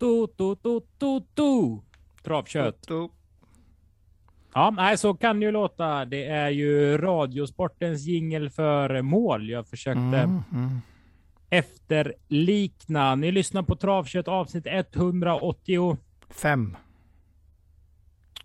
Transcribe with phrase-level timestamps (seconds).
[0.00, 1.82] to, to, to, to, to.
[2.22, 2.86] Travkött.
[4.54, 6.04] Ja, nej, så kan det ju låta.
[6.04, 9.50] Det är ju Radiosportens jingel för mål.
[9.50, 10.80] Jag försökte Mm, mm.
[11.50, 13.14] efterlikna.
[13.14, 15.96] Ni lyssnar på Travkött avsnitt 180.
[16.30, 16.76] Fem.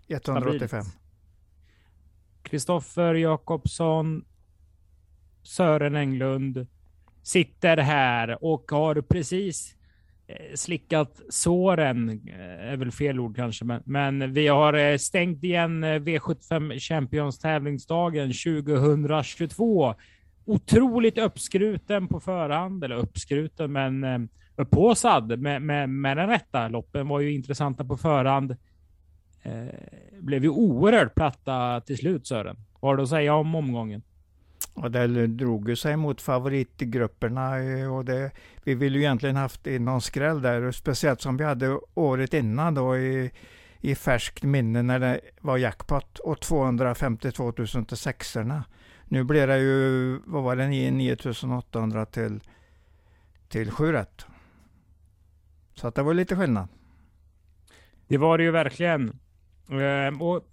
[0.08, 0.86] 185.
[2.44, 4.26] Kristoffer Jakobsson,
[5.44, 6.68] Sören Englund
[7.24, 9.75] sitter här och har precis
[10.28, 15.44] Eh, slickat såren, eh, är väl fel ord kanske, men, men vi har eh, stängt
[15.44, 19.96] igen V75 Champions tävlingsdagen 2022.
[20.46, 24.20] Otroligt uppskruten på förhand, eller uppskruten, men eh,
[24.56, 26.68] upphaussad med, med, med den rätta.
[26.68, 28.56] Loppen var ju intressanta på förhand.
[29.44, 29.66] Eh,
[30.20, 32.58] blev ju oerhört platta till slut Sören.
[32.80, 34.04] Vad har du att säga om omgången?
[34.74, 38.32] Och det drog ju sig mot favoritgrupperna eh, och det,
[38.64, 42.98] vi ville ju egentligen haft någon skräll där, speciellt som vi hade året innan då
[42.98, 43.32] i,
[43.82, 48.64] i färskt minne när det var jackpot och 252 000 till sexorna.
[49.06, 52.40] Nu blir det ju, vad var det, 9800 till,
[53.50, 54.26] till 7 rätt.
[55.74, 56.68] Så att det var lite skillnad.
[58.08, 59.20] Det var det ju verkligen.
[59.72, 60.48] Ehm, och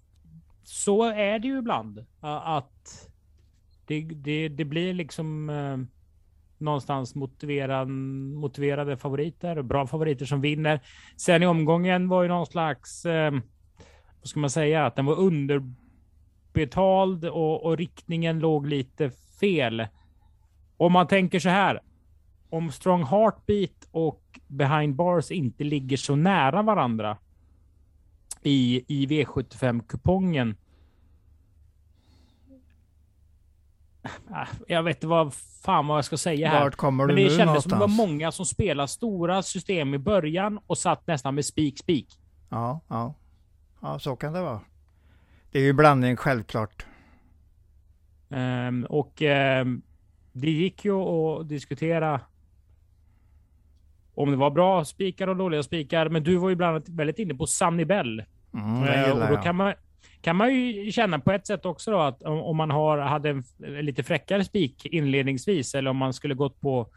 [0.62, 2.06] så är det ju ibland.
[2.20, 3.08] Att
[3.92, 5.78] det, det, det blir liksom eh,
[6.58, 10.80] någonstans motiverad, motiverade favoriter, och bra favoriter som vinner.
[11.16, 13.32] Sen i omgången var ju någon slags, eh,
[14.20, 19.86] vad ska man säga, att den var underbetald och, och riktningen låg lite fel.
[20.76, 21.80] Om man tänker så här.
[22.50, 27.18] Om Strong Heartbeat och Behind Bars inte ligger så nära varandra
[28.42, 30.56] i, i V75-kupongen.
[34.66, 36.60] Jag vet inte vad fan vad jag ska säga här.
[36.64, 38.08] Vart kommer du Men det nu kändes som det var någonstans?
[38.08, 42.18] många som spelade stora system i början och satt nästan med spik spik.
[42.48, 43.14] Ja, ja.
[43.80, 44.60] ja, så kan det vara.
[45.52, 46.86] Det är ju blandning självklart.
[48.30, 49.82] Ehm, och ehm,
[50.32, 52.20] det gick ju att diskutera
[54.14, 56.08] om det var bra spikar och dåliga spikar.
[56.08, 58.24] Men du var ju bland annat väldigt inne på Sunny Bell.
[58.54, 59.74] Mm, Eh, och då kan man,
[60.22, 63.28] kan man ju känna på ett sätt också då att om, om man har, hade
[63.30, 66.88] en lite fräckare spik inledningsvis eller om man skulle gått på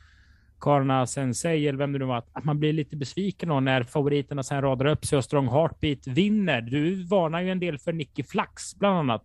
[0.59, 4.44] Karna Sensei eller vem det nu var, att, man blir lite besviken då när favoriterna
[4.44, 6.62] sen radar upp sig och Strong Heartbeat vinner.
[6.62, 9.24] Du varnar ju en del för Nicky Flax bland annat.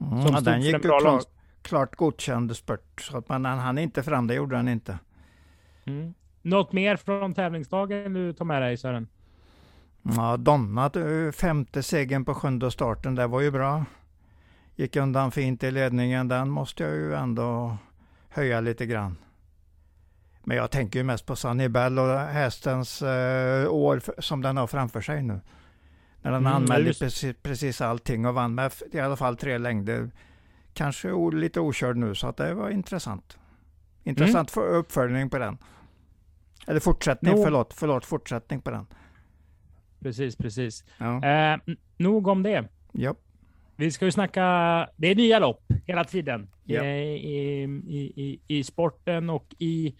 [0.00, 1.28] Mm, som ja, den gick en ju bra klar, långs-
[1.62, 3.00] klart godkänd spurt.
[3.00, 4.98] Så att man, han hann inte fram, det gjorde han inte.
[5.84, 6.14] Mm.
[6.42, 9.08] Något mer från tävlingsdagen du tar med dig Sören?
[10.02, 13.84] Ja, Donna, eh, femte segern på sjunde starten, det var ju bra.
[14.76, 17.76] Gick undan fint i ledningen, den måste jag ju ändå
[18.28, 19.16] höja lite grann.
[20.44, 24.66] Men jag tänker ju mest på Sunny Bell och hästens eh, år som den har
[24.66, 25.40] framför sig nu.
[26.22, 29.58] När den Mm, anmälde just- precis, precis allting och vann med i alla fall tre
[29.58, 30.10] längder.
[30.74, 33.38] Kanske o- lite okörd nu, så att det var intressant.
[34.04, 35.58] Intressant för uppföljning på den.
[36.66, 38.86] Eller fortsättning, Nå- förlåt, förlåt, fortsättning på den.
[40.02, 40.84] Precis, precis.
[40.98, 41.58] Ja, Eh,
[41.96, 42.68] nog om det.
[42.92, 43.14] ja.
[43.76, 44.42] Vi ska ju snacka,
[44.96, 46.84] det är nya lopp hela tiden Ja.
[46.84, 49.94] Eh, i, i, i, i sporten och i,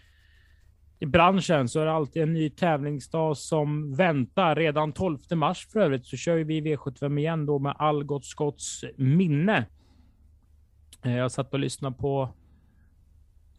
[0.99, 4.57] i branschen så är det alltid en ny tävlingsdag som väntar.
[4.57, 9.67] Redan 12 mars för övrigt så kör vi V75 igen då med Algot Scotts minne.
[11.05, 12.29] Eh, Jag satt och lyssnade på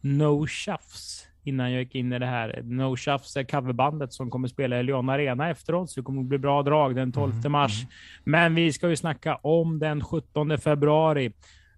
[0.00, 2.62] No Tjafs innan jag gick in i det här.
[2.64, 6.26] No Tjafs är coverbandet som kommer spela i Lyon Arena efteråt, så det kommer att
[6.26, 7.86] bli bra drag den 12 mars.
[8.24, 11.32] Men vi ska ju snacka om den 17 februari.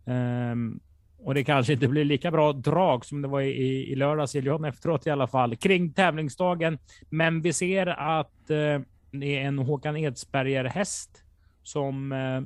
[0.06, 0.80] Ehm,
[1.24, 4.40] och det kanske inte blir lika bra drag som det var i, i lördags i
[4.40, 6.78] Lyon efteråt i alla fall, kring tävlingsdagen.
[7.10, 8.80] Men vi ser att eh,
[9.10, 11.24] det är en Håkan Edsberger häst
[11.62, 12.40] som eh,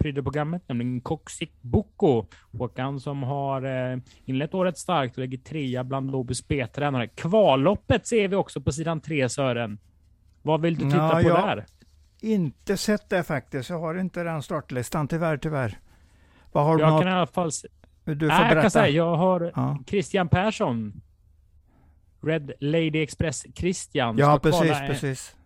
[0.00, 2.24] prydde programmet, nämligen Koksik Boko.
[2.58, 3.62] Håkan som har
[3.92, 7.06] eh, inlett året starkt och ligger trea bland Lobus B-tränare.
[7.08, 9.78] Kvalloppet ser vi också på sidan tre, Sören.
[10.42, 11.66] Vad vill du titta Ja, på jag- där?
[12.22, 13.70] Inte sett det faktiskt.
[13.70, 15.78] Jag har inte den startlistan tyvärr, tyvärr.
[16.52, 17.02] Vad har du Jag något?
[17.02, 17.50] kan i alla fall...
[18.04, 18.60] Du får Nej, jag berätta.
[18.60, 21.00] kan säga, jag har Ja, Christian Persson.
[22.22, 24.18] Red Lady Express Christian.
[24.18, 25.36] ja precis, kvala en, precis.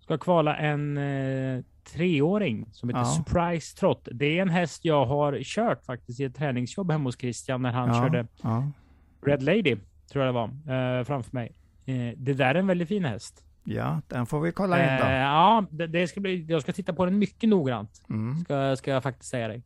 [0.00, 3.04] Ska kvala en eh, treåring som heter Ja.
[3.04, 4.08] Surprise Trot.
[4.12, 7.72] Det är en häst jag har kört faktiskt i ett träningsjobb hemma hos Christian när
[7.72, 8.70] han ja, körde Ja.
[9.26, 9.76] Red Lady,
[10.12, 11.52] tror jag det var, eh, framför mig.
[11.86, 13.44] Eh, det där är en väldigt fin häst.
[13.64, 15.12] ja, den får vi kolla in Eh, då.
[15.12, 18.02] ja, det, det ska bli, jag ska titta på den mycket noggrant.
[18.10, 18.40] Mm.
[18.44, 19.62] Ska, ska jag faktiskt säga dig.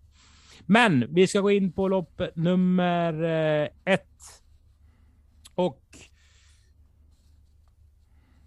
[0.66, 4.42] Men vi ska gå in på lopp nummer eh, ett.
[5.54, 5.82] Och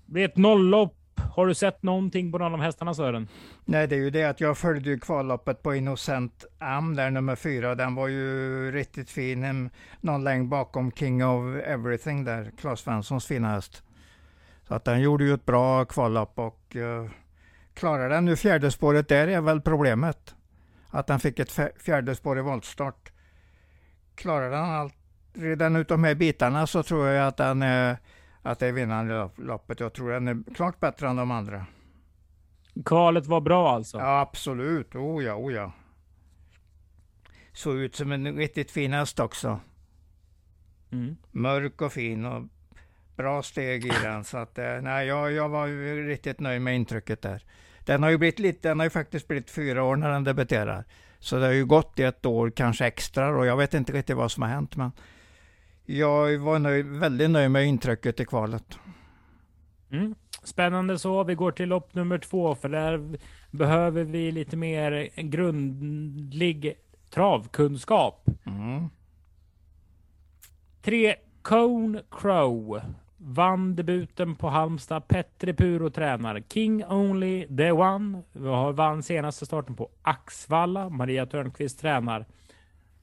[0.05, 0.97] det är ett nolllopp
[1.35, 3.27] har du sett någonting på någon av hästarna Sören?
[3.65, 7.35] Nej, det är ju det att jag följde ju kvalloppet på Innocent Am där nummer
[7.35, 7.75] fyra.
[7.75, 9.69] Den var ju riktigt fin.
[10.01, 13.83] Någon längd bakom King of Everything där, Claes Svenssons fina häst.
[14.67, 17.09] Så att den gjorde ju ett bra kvallopp och uh,
[17.73, 20.35] klarar den nu fjärde spåret där är väl problemet.
[20.89, 23.11] Att den fick ett fjärde spår i voltstart.
[24.15, 24.95] Klarar den allt,
[25.33, 27.97] redan ut de här bitarna så tror jag att den är
[28.41, 29.79] att det är vinnande loppet.
[29.79, 31.65] Jag tror den är klart bättre än de andra.
[32.85, 33.97] Kvalet var bra alltså?
[33.97, 34.95] Ja, absolut.
[34.95, 35.71] Oh ja, oh ja.
[37.53, 39.59] Såg ut som en riktigt fin häst också.
[40.91, 41.17] Mm.
[41.31, 42.43] Mörk och fin och
[43.15, 44.23] bra steg i den.
[44.23, 45.67] Så att, eh, nej, jag, jag var
[46.07, 47.43] riktigt nöjd med intrycket där.
[47.85, 50.85] Den har ju blivit lite, den har ju faktiskt blivit fyra år när den debuterar.
[51.19, 54.31] Så det har ju gått ett år, kanske extra och jag vet inte riktigt vad
[54.31, 54.75] som har hänt.
[54.75, 54.91] Men
[55.85, 58.79] jag var nöjd, väldigt nöjd med intrycket i kvalet.
[59.91, 60.15] Mm.
[60.43, 61.23] Spännande så.
[61.23, 63.17] Vi går till lopp nummer två, för där
[63.51, 66.73] behöver vi lite mer grundlig
[67.09, 68.29] travkunskap.
[68.45, 68.89] Mm.
[70.81, 72.81] Tre Cone Crow
[73.17, 75.07] vann debuten på Halmstad.
[75.07, 76.43] Petri Puro tränar.
[76.49, 80.89] King Only The One Vi har vann senaste starten på Axvalla.
[80.89, 82.25] Maria Törnqvist tränar.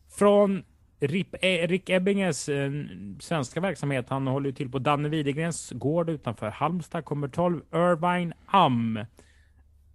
[0.08, 0.64] Från
[1.00, 2.70] Rip, eh, Rick Ebbinges eh,
[3.20, 8.32] svenska verksamhet, han håller ju till på Danne Widegrens gård utanför Halmstad, kommer 12 Irvine
[8.46, 8.98] Am.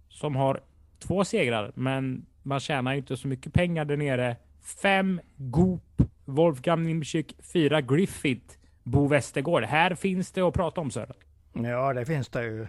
[0.08, 0.60] Som har
[0.98, 4.36] två segrar, men man tjänar ju inte så mycket pengar där nere.
[4.82, 9.64] Fem Goop, Wolfgang Nimczyk, fyra Griffith, Bo Westergård.
[9.64, 11.16] Här finns det att prata om Sören.
[11.52, 12.66] Ja, det finns det ju.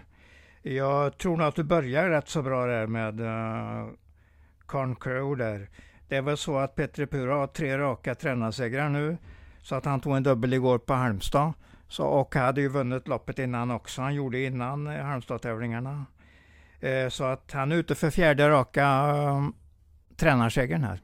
[0.62, 3.90] Jag tror nog att du börjar rätt så bra där med eh, uh,
[4.68, 5.70] Carn Crow där.
[6.08, 9.18] Det är väl så att Petri Pura har tre raka tränarsegrar nu.
[9.62, 11.54] Så att han tog en dubbel igår på Halmstad.
[11.88, 14.02] Så, och hade ju vunnit loppet innan också.
[14.02, 16.06] Han gjorde innan eh, Halmstad-tävlingarna.
[16.80, 19.54] Eh, så att han är ute för fjärde raka um,
[20.18, 21.00] tränarsegern här.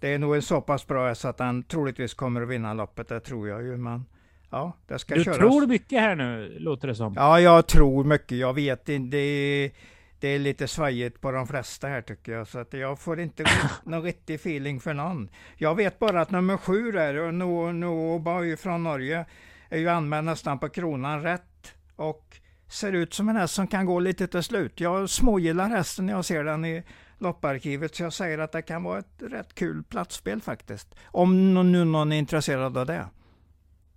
[0.00, 3.08] Det är nog en så pass bra så att han troligtvis kommer att vinna loppet,
[3.08, 3.76] det tror jag ju.
[3.76, 4.04] Men
[4.50, 5.38] ja, det ska du köras.
[5.38, 7.14] Tror mycket här nu, låter det som.
[7.16, 8.38] Ja, jag tror mycket.
[8.38, 9.16] Jag vet inte.
[9.16, 9.72] Det
[10.20, 12.48] det är lite svajigt på de flesta här tycker jag.
[12.48, 13.44] Så att jag får inte
[13.84, 15.28] någon riktig feeling för någon.
[15.56, 19.26] Jag vet bara att nummer sju där, No, no Boy från Norge,
[19.68, 21.74] är ju anmäld nästan på kronan rätt.
[21.96, 24.80] Och ser ut som en häst som kan gå lite till slut.
[24.80, 26.82] Jag smågillar hästen när jag ser den i
[27.18, 27.94] lopparkivet.
[27.94, 30.94] Så jag säger att det kan vara ett rätt kul platsspel faktiskt.
[31.04, 33.06] Om nu någon är intresserad av det.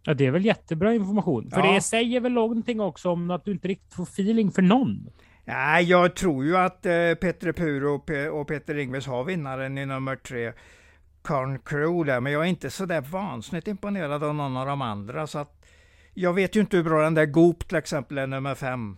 [0.03, 1.49] Ja, det är väl jättebra information.
[1.49, 1.73] För ja.
[1.73, 5.09] det säger väl någonting också om att du inte riktigt får feeling för någon.
[5.45, 9.77] Nej, jag tror ju att eh, Petter Puro och, Pe och Peter Ingves har vinnaren
[9.77, 10.53] i nummer tre,
[11.23, 15.27] Carn Crew där, men jag är inte sådär vansinnigt imponerad av någon av de andra.
[15.27, 15.65] Så att
[16.13, 18.97] jag vet ju inte hur bra den där Goop till exempel är nummer fem.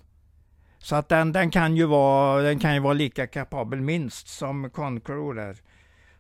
[0.77, 4.69] Så att den, den, kan ju vara, den kan ju vara lika kapabel minst som
[4.69, 5.57] Concrew där.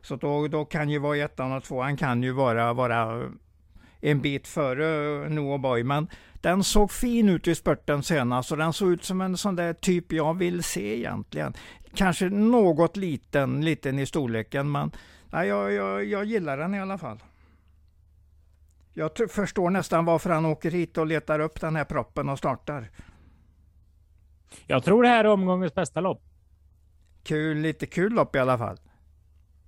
[0.01, 3.29] Så då, då kan ju vara ettan och tvåan kan ju vara, vara
[4.11, 5.83] en bit före Noah Boy.
[5.83, 9.55] Men den såg fin ut i spurten senast och den såg ut som en sån
[9.55, 11.53] där typ jag vill se egentligen.
[11.93, 14.91] Kanske något liten, liten i storleken men
[15.29, 17.23] nej, jag, jag, jag gillar den i alla fall.
[18.93, 22.89] Jag förstår nästan varför han åker hit och letar upp den här proppen och startar.
[24.67, 26.23] Jag tror det här är omgångens bästa lopp.
[27.23, 28.77] Kul, lite kul lopp i alla fall.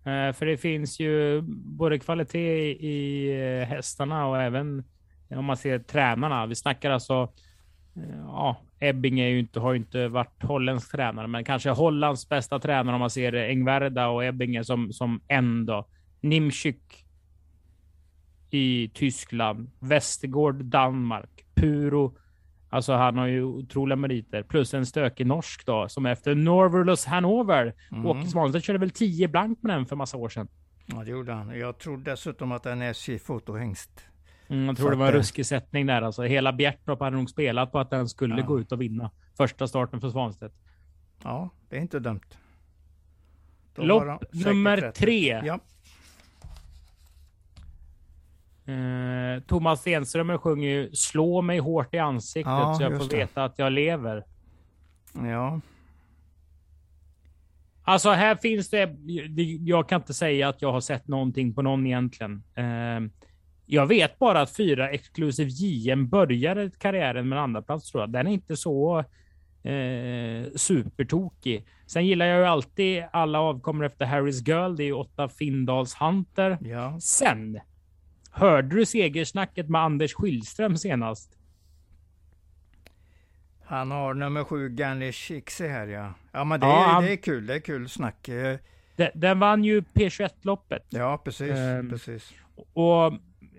[0.07, 1.41] Eh, för det finns ju
[1.77, 4.83] både kvalitet i eh, hästarna och även
[5.29, 6.45] eh, om man ser tränarna.
[6.45, 7.29] Vi snackar alltså,
[8.25, 12.59] ja, Ebbing är ju inte, har ju inte varit holländsk tränare, men kanske Hollands bästa
[12.59, 15.87] tränare om man ser Engverda och Ebbinge som, som en då.
[16.21, 17.05] Nimczyk
[18.49, 22.17] i Tyskland, Västergård Danmark, Puro.
[22.69, 24.43] Alltså han har ju otroliga meriter.
[24.43, 27.73] Plus en stökig norsk då, som efter Norverlus Hanover.
[27.91, 28.05] Mm.
[28.05, 30.47] Åke Svanstedt körde väl 10 blank med den för massa år sedan.
[30.85, 31.59] Ja, det gjorde han.
[31.59, 34.05] Jag tror dessutom att den är SJ fotohängst.
[34.47, 36.01] Mm, jag tror det var en ruskig sättning där.
[36.01, 38.45] Alltså, hela Bjertorp hade nog spelat på att den skulle ja.
[38.45, 40.55] gå ut och vinna första starten för Svanstedt.
[41.23, 42.21] Ja, det är inte dumt.
[43.75, 45.41] Då Lopp nummer tre.
[45.45, 45.59] Ja.
[48.67, 53.17] Eh, Thomas Stenströmer sjunger ju Slå mig hårt i ansiktet ja, så jag får det.
[53.17, 54.23] veta att jag lever.
[55.13, 55.61] Ja.
[57.83, 58.95] Alltså här finns det.
[59.65, 62.43] Jag kan inte säga att jag har sett någonting på någon egentligen.
[62.55, 62.99] Eh,
[63.65, 68.09] jag vet bara att fyra Exclusive JM började karriären med en andra plats tror jag.
[68.09, 68.99] Den är inte så
[69.63, 71.67] eh, supertokig.
[71.85, 74.75] Sen gillar jag ju alltid alla avkommor efter Harrys Girl.
[74.75, 76.57] Det är ju åtta Findals Hunter.
[76.61, 76.99] Ja.
[76.99, 77.59] Sen
[78.37, 81.37] hörde du segersnacket med Anders Skillström senast?
[83.65, 86.13] Han har nummer sju Ganish Ixi här ja.
[86.31, 88.27] Ja men det, Ja, han- det är kul, det är kul snack.
[88.29, 88.57] Eh,
[88.95, 90.85] Den, den vann ju P21-loppet.
[90.89, 92.33] Ja precis, Ehm, precis.
[92.73, 93.13] Och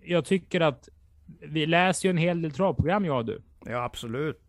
[0.05, 0.89] jag tycker att
[1.41, 3.43] vi läser ju en hel del travprogram jag och du.
[3.67, 4.43] Ja absolut.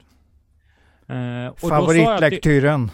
[1.08, 2.92] Eh, och då sa, jag till, Favoritlektyren.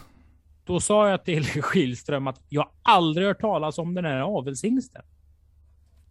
[0.65, 5.01] då sa jag till Skilström att jag aldrig hört talas om den här avelshingsten.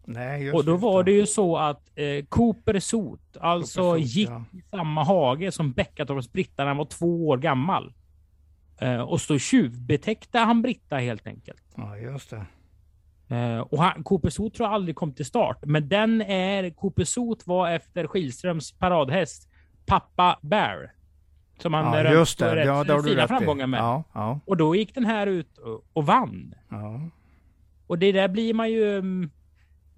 [0.06, 4.28] Nej Och då var det ju så att eh, Cooper Sot alltså Cooper Sot, gick
[4.28, 4.44] ja.
[4.52, 7.92] i samma hage som Beckatorps Britta när han var två år gammal.
[8.80, 11.62] Eh, och så tjuvbetäckte han Britta helt enkelt.
[11.76, 12.46] Ja just det.
[13.36, 15.58] Eh, och han, Cooper Sot tror jag aldrig kom till start.
[15.62, 19.48] Men den är, Cooper Sot var efter Skilströms paradhäst
[19.86, 20.92] Pappa Bear.
[21.58, 23.80] Som han Ja just det, ja det har du rätt framgångar med.
[23.80, 26.54] Ja, ja, Och då gick den här ut och, och vann.
[26.68, 27.00] ja.
[27.86, 29.02] Och det där blir man ju...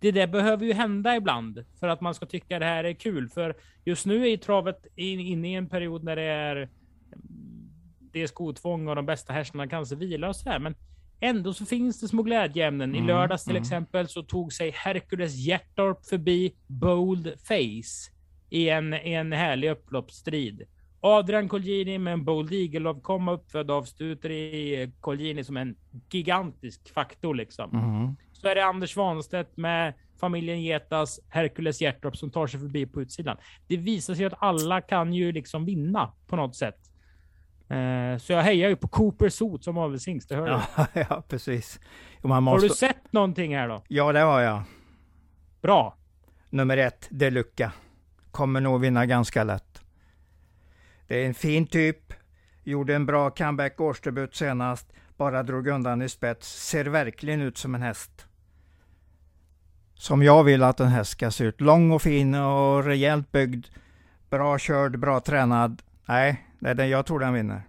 [0.01, 2.93] mm, Det där behöver ju hända ibland för att man ska tycka det här är
[2.93, 3.29] kul.
[3.29, 6.57] För just nu är travet in- inne i en period när det är...
[6.57, 6.71] mm,
[8.13, 10.59] Det är skotvång och de bästa hästarna kan sig vila och sådär.
[10.59, 10.75] Men
[11.21, 12.95] ändå så finns det små glädjeämnen.
[12.95, 13.63] I Mm, lördags till mm.
[13.63, 18.13] exempel så tog sig Hercules Hjärtorp förbi Bold Face
[18.51, 20.63] i en, i en härlig upploppsstrid.
[21.01, 25.77] Adrian Colgjini med en Bold Eagle-avkomma uppfödd av Stuteri Colgjini som en
[26.11, 27.71] gigantisk faktor liksom.
[27.71, 28.17] Mhm.
[28.47, 33.03] Så är det Anders Svanstedt med familjen Getas Hercules Hjärtorp som tar sig förbi på
[33.03, 33.37] utsidan.
[33.67, 36.79] Det visar sig att alla kan ju liksom vinna på något sätt.
[37.69, 40.51] Eh, så jag hejar ju på Cooper Sot som avelshingst, det hör du.
[40.53, 41.81] Ja, ja precis.
[42.23, 42.69] Man Har måste...
[42.69, 43.83] du sett någonting här då?
[43.89, 44.63] Ja det har jag.
[45.63, 45.97] Bra.
[46.51, 47.73] Nummer ett, Deluca.
[48.31, 49.83] Kommer nog vinna ganska lätt.
[51.07, 52.13] Det är en fin typ.
[52.65, 54.93] Gjorde en bra comeback årsdebut senast.
[55.17, 56.69] Bara drog undan i spets.
[56.69, 58.26] Ser verkligen ut som en häst.
[59.99, 61.61] Som jag vill att en häst ska se ut.
[61.61, 63.67] Lång och fin och rejält byggd.
[64.31, 65.83] Bra körd, bra tränad.
[66.09, 67.63] Nej, det är den, jag tror den vinner.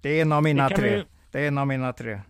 [0.00, 0.96] Det är en av mina tre.
[0.96, 2.20] vi- Det är en av mina tre.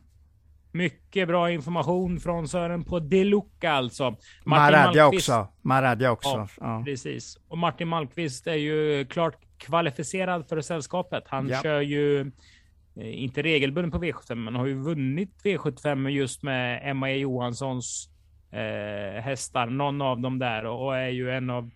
[0.72, 4.16] Mycket bra information från Sören på Deluca alltså.
[4.44, 5.48] Maradja Malmqvist- också.
[5.62, 6.28] Maradja också.
[6.28, 6.48] Ja.
[6.60, 6.82] Ja.
[6.84, 7.38] Precis.
[7.48, 11.24] Och Martin Malmqvist är ju klart kvalificerad för sällskapet.
[11.26, 11.62] Han Ja.
[11.62, 17.10] kör ju eh, inte regelbundet på V75, men har ju vunnit V75 just med Emma
[17.10, 17.16] E.
[17.16, 18.08] Johanssons
[18.50, 19.66] eh, hästar.
[19.66, 21.70] Någon av dem där och är ju en av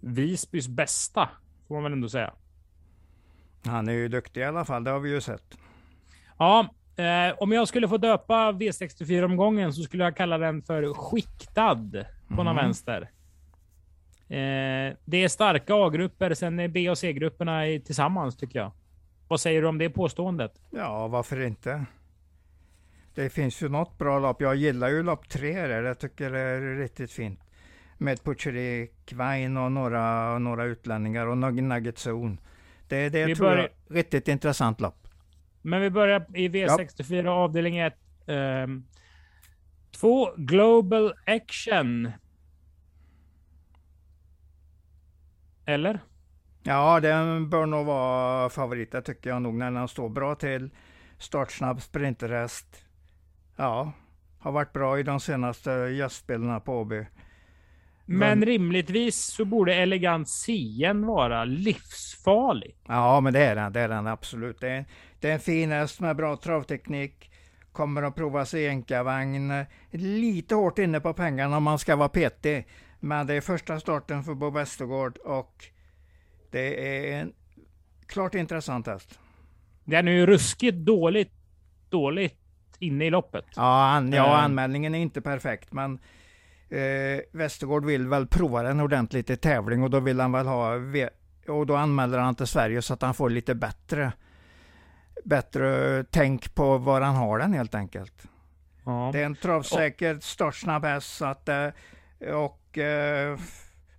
[0.00, 1.28] Visbys bästa,
[1.68, 2.32] får man väl ändå säga.
[3.64, 5.58] Han är ju duktig i alla fall, det har vi ju sett.
[6.38, 11.90] Ja, eh, om jag skulle få döpa V64-omgången så skulle jag kalla den för skiktad
[12.28, 12.56] på någon Mhm.
[12.56, 13.10] vänster.
[14.28, 18.72] Eh, det är starka A-grupper, sen är B och C-grupperna tillsammans tycker jag.
[19.28, 20.52] Vad säger du om det påståendet?
[20.70, 21.84] Ja, varför inte?
[23.14, 24.40] Det finns ju något bra lopp.
[24.40, 25.82] Jag gillar ju lopp tre där.
[25.82, 27.40] Jag tycker det är riktigt fint.
[27.98, 32.36] Med Pucheri Quine och några, några utlänningar och Nug- Nugget Zone.
[32.88, 35.08] Det, det Vi tror börjar- jag riktigt intressant lopp.
[35.62, 37.94] Men vi börjar i V64 avdelning 1.
[38.26, 38.84] Ehm,
[39.90, 42.10] två Global Action.
[45.66, 46.00] Eller?
[46.62, 48.92] Ja, den bör nog vara favorit.
[48.92, 50.70] Det tycker jag nog när den står bra till.
[51.18, 52.83] Startsnabb sprinterhäst.
[53.56, 53.92] Ja,
[54.38, 57.06] har varit bra i de senaste gästspelen på Åby.
[58.06, 62.76] Men Men- rimligtvis så borde Elegant Sien vara livsfarlig.
[62.88, 63.72] Ja, men det är den.
[63.72, 64.60] Det är den absolut.
[64.60, 64.84] Det är,
[65.20, 67.30] det är en fin häst med bra travteknik.
[67.72, 69.52] Kommer att provas i enkavagn.
[69.90, 72.66] Lite hårt inne på pengarna om man ska vara petig.
[73.00, 75.64] Men det är första starten för Bo Westergård och
[76.50, 77.32] det är en
[78.06, 79.18] klart intressant häst.
[79.84, 81.32] Den är ju ruskigt dåligt,
[81.88, 82.43] dåligt
[82.78, 83.44] inne i loppet.
[83.56, 84.44] Ja, an, ja Eh.
[84.44, 85.98] anmälningen är inte perfekt, men
[86.68, 90.74] eh, Westergård vill väl prova den ordentligt i tävling och då vill han väl ha
[91.48, 94.12] och då anmäler han till Sverige så att han får lite bättre
[95.24, 98.22] bättre tänk på var han har den helt enkelt.
[98.84, 99.10] Ja.
[99.12, 101.68] Det är en travsäker startsnabb häst så att eh,
[102.34, 103.38] och eh,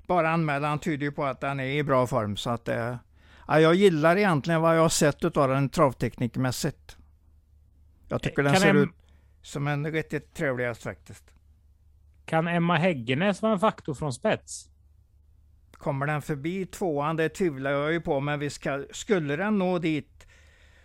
[0.08, 2.96] bara anmälan tyder ju på att den är i bra form så att eh,
[3.48, 6.98] ja, jag gillar egentligen vad jag har sett utav den travteknikmässigt.
[8.08, 8.90] Jag tycker den Kan ser en- ut
[9.42, 11.24] som en riktigt trevlig häst faktiskt.
[12.26, 14.70] Kan Emma Häggenäs vara en faktor från spets?
[15.72, 19.80] Kommer den förbi tvåan, det tvivlar jag ju på, men vi ska, skulle den nå
[19.80, 20.28] dit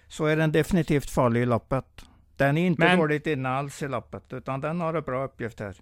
[0.09, 2.05] så är den definitivt farlig i loppet.
[2.37, 5.61] Den är inte Men- dåligt inne alls i loppet, utan den har en bra uppgift
[5.61, 5.77] här.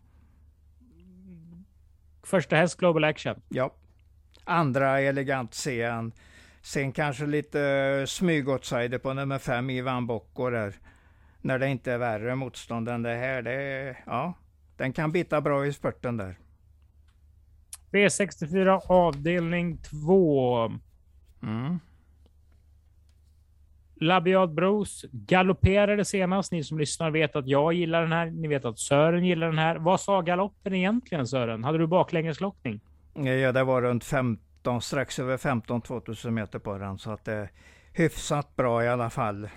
[2.22, 3.42] Första häst Global Action.
[3.48, 3.74] Ja.
[4.44, 6.12] Andra elegant sen.
[6.62, 10.74] Sen kanske lite smygoutsider på nummer fem, Ivan Bocco där.
[11.40, 13.42] När det inte är värre motstånd än det här.
[13.42, 14.34] Det ja,
[14.76, 16.38] den kan bita bra i spurten där.
[17.92, 20.72] V64 avdelning 2.
[21.42, 21.78] Mm.
[24.00, 26.52] Labiat Bros galopperade senast.
[26.52, 28.26] Ni som lyssnar vet att jag gillar den här.
[28.26, 29.76] Ni vet att Sören gillar den här.
[29.76, 31.64] Vad sa galoppen egentligen Sören?
[31.64, 32.80] Hade du baklängeslockning?
[33.14, 36.98] Ja, det var runt 15, strax över 15 2000 meter på den.
[36.98, 37.50] Så att det är
[37.92, 39.48] hyfsat bra i alla fall.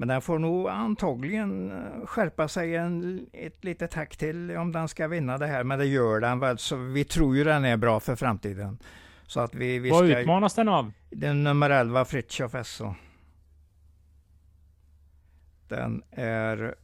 [0.00, 4.88] Men den får nog antagligen eh, skärpa sig en, ett litet hack till om den
[4.88, 5.64] ska vinna det här.
[5.64, 8.78] Men det gör den väl, så vi tror ju den är bra för framtiden.
[9.26, 10.92] Så att vi, vi Vad ska, utmanas den av?
[11.10, 12.94] Den nummer 11, Fritiof SO.
[15.68, 16.74] Den är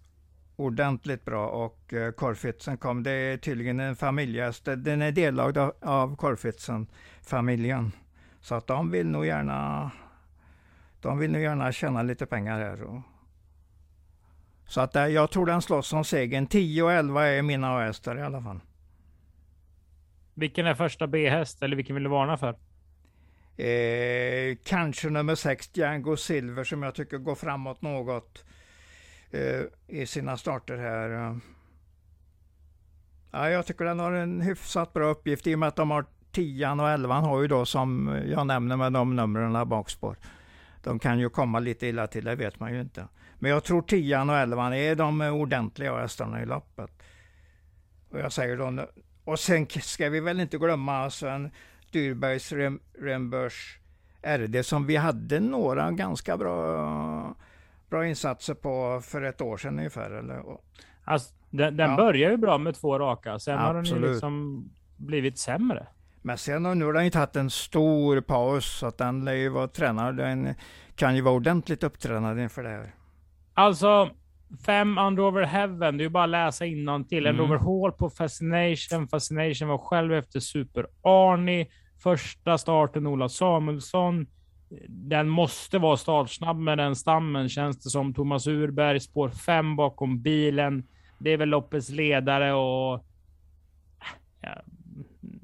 [0.57, 3.03] ordentligt bra och uh, Korfitsen kom.
[3.03, 4.65] Det är tydligen en familjehäst.
[4.65, 7.93] Den är delad av, av Korfitsen-familjen.
[8.41, 9.91] Så att de vill nog gärna
[11.07, 12.83] de vill nog gärna tjäna lite pengar här.
[12.83, 13.01] Och,
[14.67, 16.47] så att uh, jag tror den slåss om segern.
[16.47, 18.61] 10 och 11 är mina hästar i alla fall.
[20.35, 22.59] Vilken är första B-häst eller vilken vill du varna för?
[23.65, 28.45] Eh, kanske nummer 6, Django Silver, som jag tycker går framåt något
[29.31, 31.41] eh, i sina starter här.
[33.31, 36.05] Ja, jag tycker den har en hyfsat bra uppgift i och med att de har
[36.33, 40.17] 10 och 11 har ju då som jag nämner med de numren bakspår.
[40.87, 43.09] De kan ju komma lite illa till, det vet man ju inte.
[43.39, 46.91] Men jag tror 10 och 11 är de ordentliga hästarna i loppet.
[48.11, 48.87] Och jag säger då,
[49.25, 51.51] och sen ska vi väl inte glömma Sven
[51.91, 53.79] Dyrbergs Rem, Rembörs
[54.23, 57.35] RD som vi hade några ganska bra
[57.91, 60.11] bra insatser på för ett år sedan ungefär.
[60.11, 60.43] Eller?
[61.05, 61.97] Alltså, den den ja.
[61.97, 63.67] börjar ju bra med två raka, sen Absolut.
[63.67, 64.65] har den ju liksom
[64.97, 65.87] blivit sämre.
[66.27, 69.33] Men sen har, nu har den ju tagit en stor paus, så att den lär
[69.33, 70.17] ju vara tränad.
[70.17, 70.55] Den
[70.97, 72.95] kan ju vara ordentligt upptränad inför det här.
[73.55, 74.11] Alltså,
[74.67, 77.27] fem Under Heaven, det är ju bara att läsa innantill.
[77.27, 77.41] Mm.
[77.41, 79.09] Under Hall på Fascination.
[79.09, 81.67] Fascination var själv efter Super Arnie.
[82.03, 84.27] Första starten Ola Samuelsson
[84.89, 88.15] den måste vara startsnabb med den stammen känns det som.
[88.15, 90.87] Thomas Urberg spår fem bakom bilen.
[91.19, 93.05] Det är väl loppets ledare och
[94.41, 94.63] ja,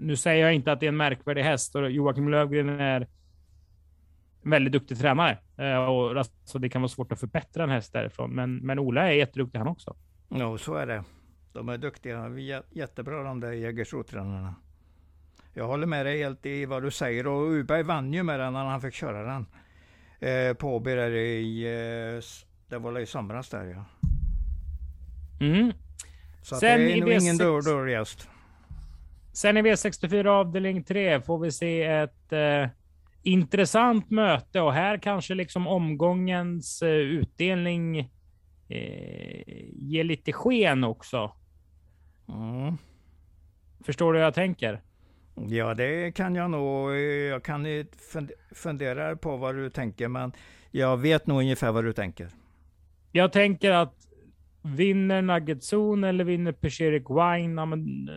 [0.02, 3.00] nu säger jag inte att det är en märkvärdig häst och Joakim Lövgren är
[4.42, 7.92] en väldigt duktig tränare eh, och alltså, det kan vara svårt att förbättra en häst
[7.92, 8.30] därifrån.
[8.30, 9.96] Men, men Ola är jätteduktig han också.
[10.28, 11.04] Ja, så är det.
[11.52, 12.28] De är duktiga.
[12.28, 14.54] Vi är jättebra de där Jägersro-tränarna.
[15.54, 18.52] Jag håller med dig helt i vad du säger och Uberg vann ju med den
[18.52, 19.46] när han fick köra den.
[20.20, 21.64] Eh, på Åby där i,
[22.16, 22.22] eh,
[22.68, 23.84] det var i somras där ja.
[25.46, 25.72] Mm.
[26.42, 28.28] Så Sen det är nog ingen dörr dörrgäst.
[29.32, 32.68] Sen i V64 avdelning 3 får vi se ett eh,
[33.22, 37.98] intressant möte och här kanske liksom omgångens eh, utdelning
[38.68, 39.42] eh,
[39.72, 41.32] ger lite sken också.
[42.28, 42.76] Mm.
[43.84, 44.82] Förstår du hur jag tänker?
[45.34, 46.96] Ja, det kan jag nog.
[47.30, 47.66] Jag kan
[48.54, 50.32] fundera på vad du tänker, men
[50.70, 52.28] jag vet nog ungefär vad du tänker.
[53.12, 53.94] Jag tänker att
[54.62, 58.08] vinner Nugget Zone eller vinner Perseric Wine, ja, men,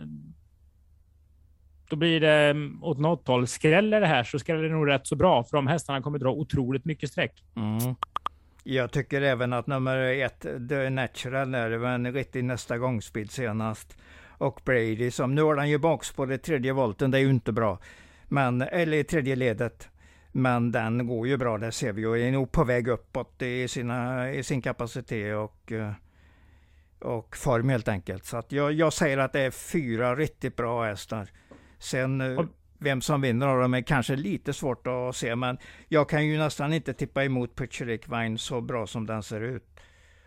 [1.88, 3.46] då blir det åt något håll.
[3.46, 6.30] Skräller det här så skräller det nog rätt så bra, för de hästarna kommer dra
[6.30, 7.44] otroligt mycket streck.
[7.56, 7.94] Mm.
[8.64, 13.96] Jag tycker även att nummer ett, The Natural, är en riktig nästa gångspid senast
[14.38, 17.52] och Brady som, nu har han ju bakspår i tredje volten, det är ju inte
[17.52, 17.78] bra.
[18.28, 19.88] Men, eller i tredje ledet.
[20.32, 23.68] Men den går ju bra, det ser vi och är nog på väg uppåt i,
[23.68, 25.72] sina, i sin kapacitet och,
[26.98, 28.24] och form helt enkelt.
[28.24, 31.28] Så att jag, jag säger att det är fyra riktigt bra hästar.
[31.78, 32.44] Sen eh,
[32.78, 35.58] vem som vinner av dem är kanske lite svårt att se, men
[35.88, 39.80] jag kan ju nästan inte tippa emot Putcherik Vine så bra som den ser ut.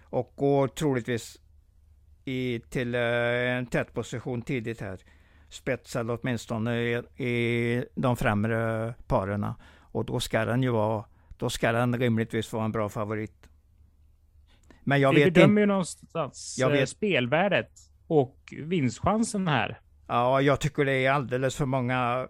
[0.03, 1.39] Och går troligtvis
[2.25, 3.01] i, till eh,
[3.57, 4.99] en tät position tidigt här.
[5.49, 9.55] Spets eller åtminstone i, i de främre parerna.
[9.91, 11.05] Och då ska den ju vara,
[11.37, 13.49] då ska den rimligtvis vara en bra favorit.
[14.83, 16.79] Men jag Vi vet bedömer ju någonstans jag vet.
[16.79, 17.71] Eh, spelvärdet
[18.07, 19.79] och vinstchansen här.
[20.11, 22.27] Ja, jag tycker det är alldeles för många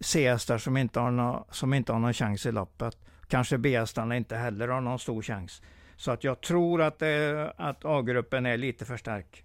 [0.00, 2.98] C-hästar som, inte har som inte har någon chans i loppet.
[3.28, 5.62] Kanske B-hästarna inte heller har någon stor chans.
[5.96, 9.44] Så att jag tror att, eh, att A-gruppen är lite för stark.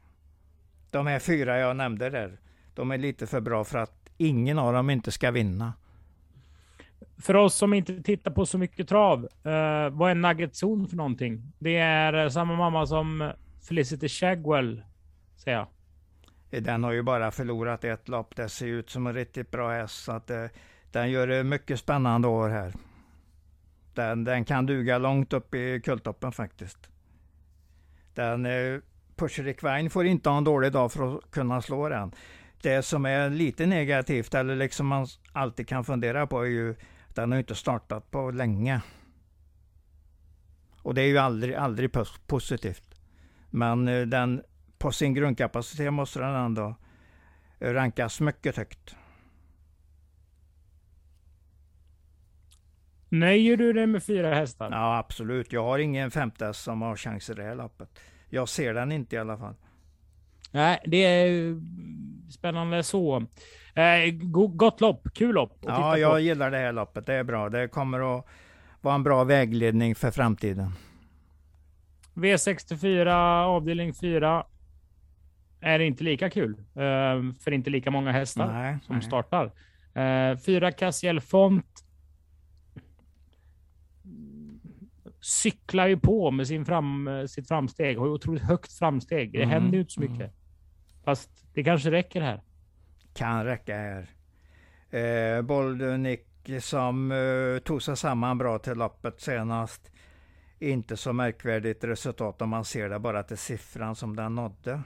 [0.92, 2.40] De här fyra jag nämnde där,
[2.74, 5.74] de är lite för bra för att ingen av dem inte ska vinna.
[7.18, 10.96] För oss som inte tittar på så mycket trav, eh, vad är Nugget Zone för
[10.96, 11.52] någonting?
[11.60, 13.32] Det är eh, samma mamma som
[13.68, 14.84] Felicity Shagwell,
[15.38, 15.68] säger jag.
[16.52, 18.36] Eh, den har ju bara förlorat ett lopp.
[18.36, 20.04] Det ser ut som en riktigt bra häst.
[20.04, 20.46] Så att, eh,
[20.92, 22.74] den gör det mycket spännande år här.
[23.94, 26.90] Den, den kan duga långt upp i kulltoppen faktiskt.
[28.14, 28.80] Den eh,
[29.62, 32.12] Wein får inte ha en dålig dag för att kunna slå den.
[32.62, 36.76] Det som är lite negativt, eller liksom man alltid kan fundera på, är ju
[37.10, 38.82] att den har inte startat på länge.
[40.82, 41.92] Och det är ju aldrig, aldrig
[42.28, 42.96] positivt.
[43.50, 44.42] Men eh, den,
[44.86, 46.76] på sin grundkapacitet måste den ändå
[47.60, 48.96] rankas mycket högt.
[53.10, 54.72] Nöjer du dig med fyra hästar?
[54.72, 55.54] Ja, absolut.
[55.54, 57.90] Jag har ingen femte häst som har chans i det här loppet.
[58.30, 59.56] Jag ser den inte i alla fall.
[60.52, 61.62] Nej, det är
[62.32, 63.26] spännande så.
[63.74, 64.12] Eh,
[64.54, 65.58] gott lopp, kul lopp.
[65.62, 67.06] Ja, jag gillar det här loppet.
[67.06, 67.50] Det är bra.
[67.50, 68.26] Det kommer att
[68.82, 70.72] vara en bra vägledning för framtiden.
[72.14, 74.46] V64 avdelning 4
[75.62, 76.56] är inte lika kul.
[76.60, 79.06] Eh, för inte lika många hästar nej, som nej.
[79.06, 79.52] startar.
[79.94, 81.86] Eh, fyra Cassiel Font
[85.22, 87.98] cyklar ju på med sin fram, sitt framsteg.
[87.98, 89.32] Har otroligt högt framsteg.
[89.32, 89.50] Det mm.
[89.50, 90.16] händer ju inte så mycket.
[90.16, 90.32] Mm.
[91.04, 92.42] Fast det kanske räcker här.
[93.14, 94.10] Kan räcka här.
[94.90, 96.28] Eh, Boldenik
[96.60, 99.92] som eh, tog sig samman bra till loppet senast.
[100.60, 104.82] Inte så märkvärdigt resultat om man ser det bara till siffran som den nådde.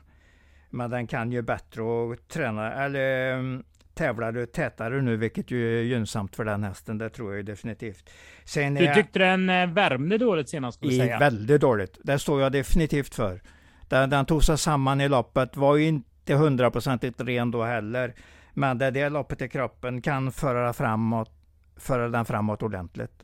[0.69, 5.79] Men den kan ju bättre och träna, eller mm, tävlar du tätare nu, vilket ju
[5.79, 6.97] är gynnsamt för den hästen.
[6.97, 8.10] Det tror jag definitivt.
[8.45, 10.77] Sen du tyckte jag, den eh, värmde dåligt senast?
[10.77, 11.19] Skulle i, säga.
[11.19, 11.99] Väldigt dåligt.
[12.03, 13.41] Det står jag definitivt för.
[13.88, 15.58] Den, den tog sig samman i loppet.
[15.58, 18.15] Var ju inte hundraprocentigt ren då heller.
[18.53, 21.32] Men det det loppet i kroppen kan föra, framåt,
[21.77, 23.23] föra den framåt ordentligt.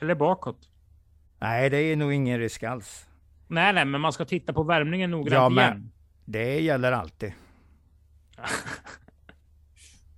[0.00, 0.68] Eller bakåt?
[1.38, 3.06] Nej, det är nog ingen risk alls.
[3.48, 5.92] Nej, nej, men man ska titta på värmningen noggrant ja, men igen.
[6.26, 7.32] Det gäller alltid.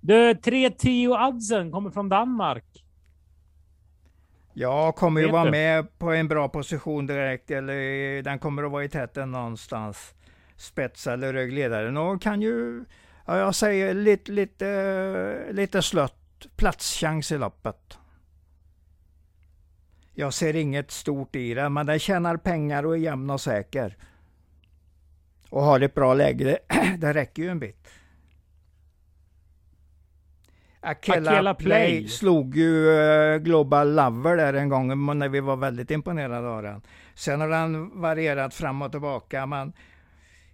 [0.01, 2.65] Du, 310 Adsen kommer från Danmark.
[4.53, 5.51] Ja, kommer ju vara du?
[5.51, 7.51] med på en bra position direkt.
[7.51, 10.13] Eller den kommer att vara i täten någonstans.
[10.55, 11.97] Spets eller ryggledaren.
[11.97, 12.85] Och kan ju,
[13.25, 17.97] ja, jag säger lite, lite, lite slött platschans i loppet.
[20.13, 23.97] Jag ser inget stort i det, men den tjänar pengar och är jämn och säker.
[25.49, 26.59] Och har ett bra läge, det,
[26.97, 27.87] det räcker ju en bit.
[30.81, 31.99] Akela, Akela Play.
[31.99, 36.63] Play slog ju uh, Global Lover där en gång när vi var väldigt imponerade av
[36.63, 36.81] den.
[37.15, 39.73] Sen har den varierat fram och tillbaka men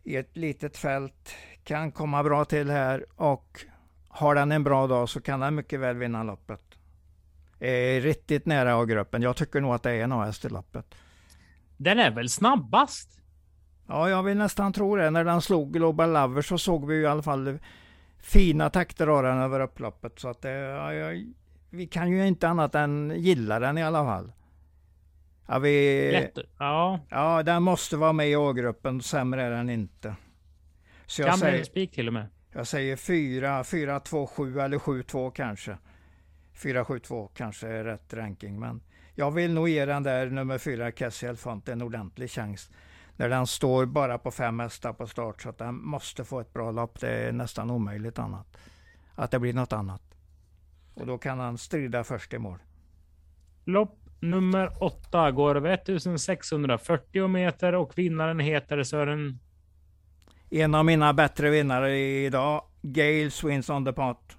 [0.03, 3.65] i ett litet fält kan komma bra till här och
[4.07, 6.61] har den en bra dag så kan den mycket väl vinna loppet.
[7.59, 9.21] Är riktigt nära av gruppen.
[9.21, 10.95] Jag tycker nog att det är en häst i loppet.
[11.77, 13.19] Den är väl snabbast?
[13.87, 15.09] Ja, jag vill nästan tro det.
[15.09, 17.59] När den slog Global Lover så såg vi i alla fall
[18.19, 20.19] fina takter har den över upploppet.
[20.19, 21.23] Så att det, ja, ja,
[21.69, 24.31] vi kan ju inte annat än gilla den i alla fall.
[25.47, 26.99] Ja, vi, Lätt, ja.
[27.09, 29.01] ja, den måste vara med i A-gruppen.
[29.01, 30.15] Sämre är den inte.
[31.05, 32.25] Så jag kan säger, spik till och med.
[32.51, 35.77] Jag säger 4, 4, 2, 7 eller 7, 2 kanske.
[36.53, 38.59] 4, 7, 2 kanske är rätt ranking.
[38.59, 38.81] Men
[39.15, 42.69] jag vill nog ge den där nummer 4, Kessiel Font, en ordentlig chans
[43.17, 45.41] när den står bara på fem hästar på start.
[45.41, 46.99] Så att den måste få ett bra lopp.
[46.99, 48.57] Det är nästan omöjligt annat.
[49.15, 50.01] Att det blir något annat.
[50.93, 52.57] Och då kan han strida först i mål.
[53.65, 59.39] Lopp nummer åtta går över 1640 meter och vinnaren heter Sören?
[60.49, 62.63] En av mina bättre vinnare idag.
[62.81, 64.37] Gale Swins on the pot.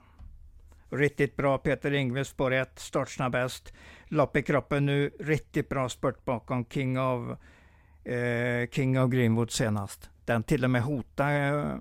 [0.91, 3.73] Riktigt bra Peter Ingves spår 1, startsnabbast.
[4.09, 7.39] Lopp i kroppen nu, riktigt bra spurt bakom King of
[8.07, 10.11] eh, King of Greenwood senast.
[10.25, 11.77] Den till och med hotade eh,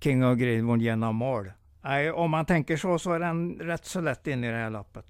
[0.00, 1.52] King of Greenwood genom mål.
[1.82, 4.70] Nej, om man tänker så, så är den rätt så lätt in i det här
[4.70, 5.06] loppet.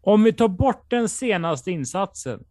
[0.00, 2.44] Om vi tar bort den senaste insatsen.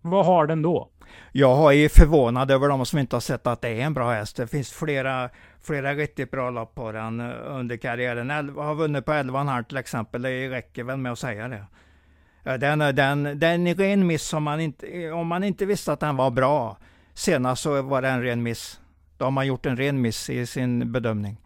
[0.00, 0.90] Vad har den då?
[1.32, 4.36] Jag är förvånad över de som inte har sett att det är en bra häst.
[4.36, 5.30] Det finns flera,
[5.62, 8.30] flera riktigt bra lopp på den eh, under karriären.
[8.30, 10.22] Elva, har vunnit på 11,5 till exempel.
[10.22, 11.66] Det räcker väl med att säga det.
[12.46, 16.16] Den, den, den är ren miss om man, inte, om man inte visste att den
[16.16, 16.78] var bra.
[17.14, 18.80] Senast så var det en ren miss.
[19.16, 21.40] Då har man gjort en ren miss i sin bedömning.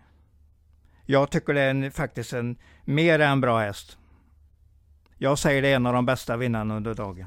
[1.06, 3.98] Jag tycker det är en, faktiskt en mer än bra häst.
[5.16, 7.26] Jag säger det är en av de bästa vinnarna under dagen.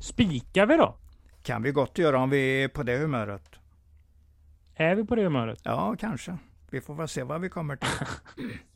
[0.00, 0.96] Spikar vi då?
[1.42, 3.50] Kan vi gott göra om vi är på det humöret.
[4.74, 5.60] Är vi på det humöret?
[5.62, 6.38] Ja, kanske.
[6.70, 8.06] Vi får väl se vad vi kommer till.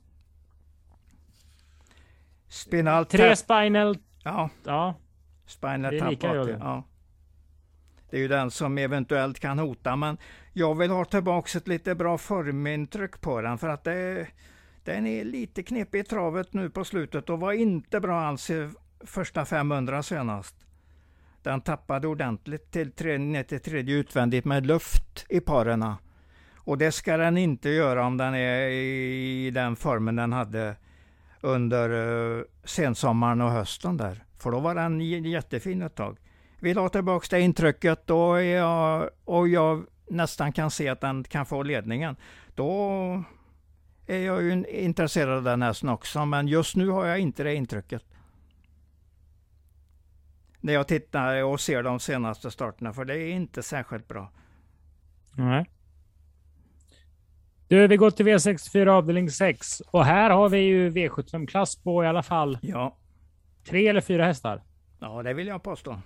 [2.60, 3.98] Spinal Tre spinal...
[4.24, 4.50] Ja.
[4.64, 4.94] ja.
[5.46, 6.48] Spinal det är lika jag.
[6.48, 6.84] Ja.
[8.10, 10.18] Det är ju den som eventuellt kan hota, men
[10.52, 14.26] jag vill ha tillbaks ett lite bra formintryck på den för att det,
[14.84, 18.70] den är lite knepig i travet nu på slutet och var inte bra alls i
[19.00, 20.54] första 500 senast.
[21.42, 25.98] Den tappade ordentligt till tre, ner till tredje utvändigt med luft i parerna.
[26.56, 30.76] Och det ska den inte göra om den är i den formen den hade
[31.40, 34.24] under uh, sensommaren och hösten där.
[34.38, 36.18] För då var den jättefin ett tag.
[36.60, 41.24] Vill ha tillbaka det intrycket då är jag, och jag nästan kan se att den
[41.24, 42.16] kan få ledningen.
[42.54, 43.24] Då
[44.06, 47.54] är jag ju intresserad av den hästen också, men just nu har jag inte det
[47.54, 48.02] intrycket.
[50.60, 54.32] När jag tittar och ser de senaste starterna, för det är inte särskilt bra.
[55.32, 55.70] Nej.
[57.70, 62.06] Du, vi går till V64 avdelning 6 och här har vi ju V75-klass på i
[62.06, 62.96] alla fall ja.
[63.64, 64.62] tre eller fyra hästar.
[64.98, 66.00] Ja, det vill jag påstå.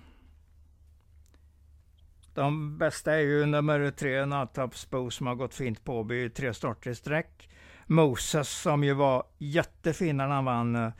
[2.33, 6.91] De bästa är ju nummer tre, Nattapsbo, som har gått fint på by tre starter
[6.91, 7.49] i sträck.
[7.85, 10.91] Moses som ju var jättefin när han vann eh,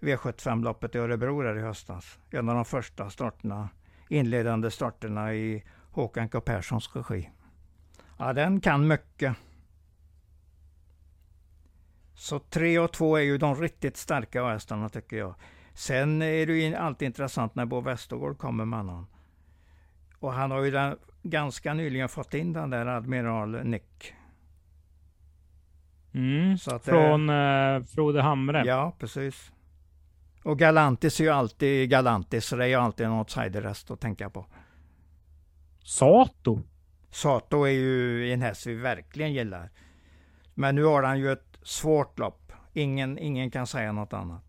[0.00, 2.18] V75-loppet i Örebro där i höstas.
[2.30, 3.68] En av de första starterna,
[4.08, 7.30] inledande starterna i Håkan K Perssons regi.
[8.18, 9.36] Ja, den kan mycket.
[12.22, 15.34] Så 3 och 2 är ju de riktigt starka hästarna tycker jag.
[15.74, 19.06] Sen är det ju alltid intressant när Bo Westergård kommer med honom.
[20.18, 24.14] Och han har ju den, ganska nyligen fått in den där Admiral Nick.
[26.14, 28.62] Mm, att, från eh, Frode Hamre.
[28.66, 29.52] Ja, precis.
[30.42, 34.30] Och Galantis är ju alltid Galantis, så det är ju alltid en outsiderhäst att tänka
[34.30, 34.46] på.
[35.84, 36.62] Sato?
[37.10, 39.70] Sato är ju en häst vi verkligen gillar.
[40.54, 42.52] Men nu har han ju ett svårt lopp.
[42.72, 44.42] Ingen, ingen kan säga något annat.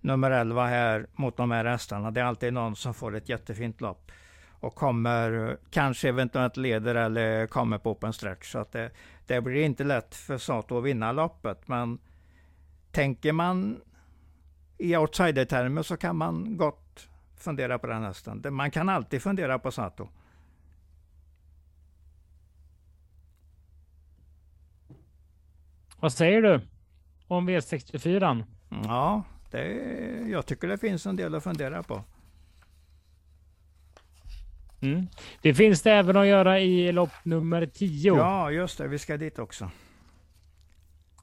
[0.00, 2.10] Nummer 11 här mot de här hästarna.
[2.10, 4.12] Det är alltid någon som får ett jättefint lopp.
[4.60, 8.52] Och kommer, kanske eventuellt leder eller kommer på open stretch.
[8.52, 8.90] Så att det,
[9.26, 11.68] det blir inte lätt för Sato att vinna loppet.
[11.68, 11.98] Men
[12.92, 13.80] tänker man
[14.78, 18.42] i outsider-termer så kan man gott fundera på den hästen.
[18.50, 20.08] Man kan alltid fundera på Sato.
[26.04, 26.60] Vad säger du
[27.28, 28.44] om V64?
[28.84, 29.66] Ja, det,
[30.28, 32.02] jag tycker det finns en del att fundera på.
[34.82, 35.06] Mm.
[35.42, 38.16] Det finns det även att göra i lopp nummer 10.
[38.16, 38.88] Ja, just det.
[38.88, 39.70] Vi ska dit också.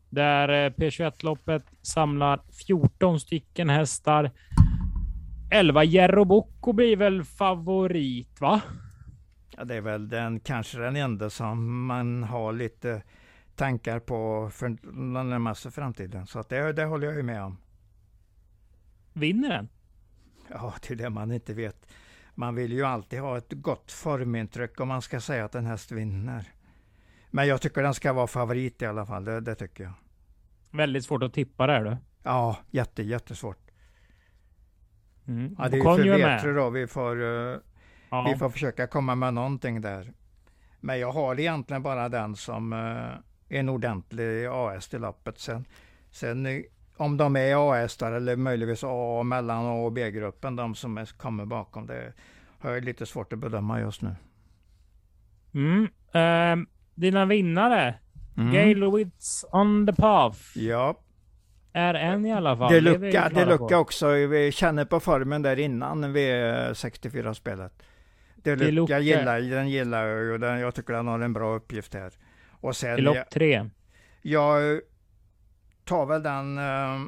[0.10, 4.32] Där eh, P21-loppet samlar 14 stycken hästar.
[5.52, 8.62] 11 Jerro Bocco blir väl favorit, va?
[9.58, 13.02] Ja, det är väl den kanske den enda som man har lite
[13.56, 16.28] tankar på för den närmaste framtiden.
[16.28, 17.58] Så att det, det håller jag ju med om.
[19.14, 19.70] Vinner den?
[20.48, 21.88] Ja, det är det man inte vet.
[22.36, 25.92] Man vill ju alltid ha ett gott formintryck om man ska säga att en häst
[25.92, 26.52] vinner.
[27.30, 29.94] Men jag tycker den ska vara favorit i alla fall, det, det tycker jag.
[30.72, 31.98] Väldigt svårt att tippa där du.
[32.24, 33.72] Ja, jätte, jättesvårt.
[35.28, 35.56] Mm.
[35.60, 37.58] Ja, det är ju för då, vi får, uh,
[38.10, 38.28] ja.
[38.34, 40.14] vi får försöka komma med någonting där.
[40.80, 43.14] Men jag har egentligen bara den som uh,
[43.52, 45.40] en ordentlig AS till loppet.
[45.40, 45.66] Sen,
[46.12, 46.64] sen
[46.98, 51.06] om de är AS där eller möjligtvis A mellan A och B-gruppen, de som är,
[51.06, 52.14] kommer bakom, det
[52.60, 54.16] har jag lite svårt att bedöma just nu.
[55.54, 55.84] Mm.
[56.16, 57.96] Uh, dina vinnare?
[58.38, 58.54] Mm.
[58.54, 60.40] Galewitz on the path.
[60.56, 61.00] Ja.
[61.74, 62.74] Är en i alla fall.
[62.74, 64.08] Det luckar det lucka också.
[64.12, 67.84] Vi känner på formen där innan V64-spelet.
[68.36, 71.94] Det lucka gillar, den gillar jag och den, jag tycker den har en bra uppgift
[71.94, 72.14] här.
[72.62, 73.70] Och sen, I lopp tre?
[74.22, 74.82] Jag
[75.86, 77.08] tar väl den uh,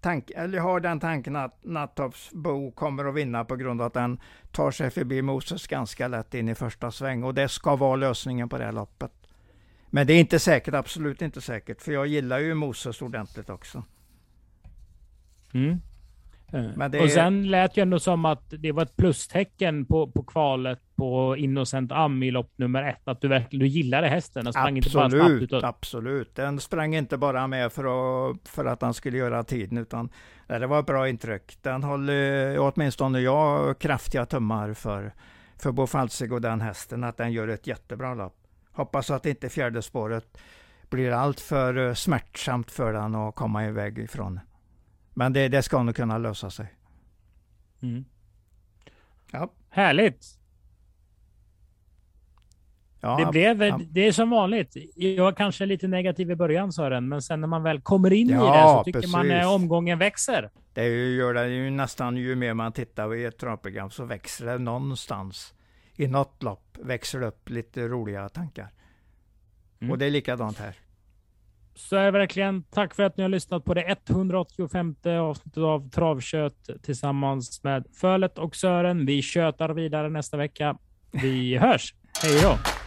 [0.00, 3.94] tank, eller har den tanken att Nattops Bo kommer att vinna på grund av att
[3.94, 7.24] den tar sig förbi Moses ganska lätt in i första sväng.
[7.24, 9.12] Och det ska vara lösningen på det här loppet.
[9.90, 11.82] Men det är inte säkert, absolut inte säkert.
[11.82, 13.84] För jag gillar ju Moses ordentligt också.
[15.54, 15.80] Mm.
[16.52, 17.00] Eh, det...
[17.00, 21.36] Och sen lät ju ändå som att det var ett plustecken på, på kvalet på
[21.36, 23.08] Innocent Am i lopp nummer ett.
[23.08, 24.44] Att du verkligen du gillade hästen.
[24.44, 25.42] Den sprang absolut, inte bara snabbt.
[25.42, 25.64] Utan...
[25.64, 26.34] Absolut.
[26.34, 29.78] Den sprang inte bara med för att, för att han skulle göra tiden.
[29.78, 30.08] Utan
[30.46, 31.58] det var ett bra intryck.
[31.62, 35.12] Den håller åtminstone jag kraftiga tummar för,
[35.62, 37.04] för Bo Falsig och den hästen.
[37.04, 38.36] Att den gör ett jättebra lopp.
[38.72, 40.38] Hoppas att inte fjärde spåret
[40.90, 44.40] blir allt för eh, smärtsamt för den att komma iväg ifrån.
[45.14, 46.66] Men det, det ska nog kunna lösa sig.
[47.82, 48.04] Mm.
[49.30, 49.52] Ja.
[49.70, 50.38] Härligt!
[53.00, 53.80] Ja, det, blev, ja.
[53.90, 54.76] det är som vanligt.
[54.96, 58.28] Jag var kanske lite negativ i början Sören, men sen när man väl kommer in
[58.28, 59.12] ja, i det så tycker precis.
[59.12, 60.50] man att omgången växer.
[60.72, 64.58] Det gör det ju nästan ju mer man tittar i ett travprogram så växer det
[64.58, 65.54] någonstans.
[65.96, 68.68] I något lopp växer det upp lite roliga tankar.
[69.80, 69.90] Mm.
[69.90, 70.76] Och det är likadant här
[71.74, 76.70] så är verkligen tack för att ni har lyssnat på det 185 avsnittet av Travkött
[76.82, 79.06] tillsammans med Fölet och Sören.
[79.06, 80.76] Vi kötar vidare nästa vecka.
[81.12, 81.94] Vi hörs.
[82.22, 82.81] Hej då!